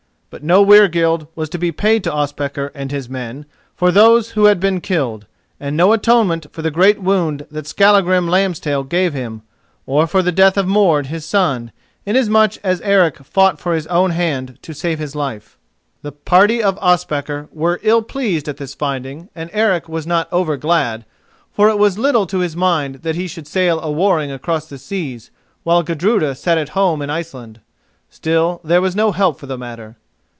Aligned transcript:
But 0.33 0.43
no 0.45 0.63
weregild 0.65 1.27
was 1.35 1.49
to 1.49 1.57
be 1.57 1.73
paid 1.73 2.05
to 2.05 2.09
Ospakar 2.09 2.71
and 2.73 2.89
his 2.89 3.09
men 3.09 3.45
for 3.75 3.91
those 3.91 4.29
who 4.29 4.45
had 4.45 4.61
been 4.61 4.79
killed, 4.79 5.25
and 5.59 5.75
no 5.75 5.91
atonement 5.91 6.45
for 6.53 6.61
the 6.61 6.71
great 6.71 7.01
wound 7.01 7.45
that 7.51 7.67
Skallagrim 7.67 8.27
Lambstail 8.29 8.85
gave 8.87 9.11
him, 9.13 9.41
or 9.85 10.07
for 10.07 10.21
the 10.23 10.31
death 10.31 10.57
of 10.57 10.65
Mord, 10.65 11.07
his 11.07 11.25
son, 11.25 11.73
inasmuch 12.05 12.53
as 12.63 12.79
Eric 12.79 13.17
fought 13.25 13.59
for 13.59 13.73
his 13.75 13.85
own 13.87 14.11
hand 14.11 14.57
to 14.61 14.73
save 14.73 14.99
his 14.99 15.15
life. 15.17 15.57
The 16.01 16.13
party 16.13 16.63
of 16.63 16.79
Ospakar 16.81 17.49
were 17.51 17.81
ill 17.83 18.01
pleased 18.01 18.47
at 18.47 18.55
this 18.55 18.73
finding, 18.73 19.27
and 19.35 19.49
Eric 19.51 19.89
was 19.89 20.07
not 20.07 20.29
over 20.31 20.55
glad, 20.55 21.03
for 21.51 21.67
it 21.67 21.77
was 21.77 21.99
little 21.99 22.25
to 22.27 22.39
his 22.39 22.55
mind 22.55 23.01
that 23.01 23.15
he 23.17 23.27
should 23.27 23.47
sail 23.47 23.81
a 23.81 23.91
warring 23.91 24.31
across 24.31 24.67
the 24.67 24.77
seas, 24.77 25.29
while 25.63 25.83
Gudruda 25.83 26.35
sat 26.35 26.57
at 26.57 26.69
home 26.69 27.01
in 27.01 27.09
Iceland. 27.09 27.59
Still, 28.09 28.61
there 28.63 28.79
was 28.79 28.95
no 28.95 29.11
help 29.11 29.37
for 29.37 29.45
the 29.47 29.57
matter. 29.57 29.97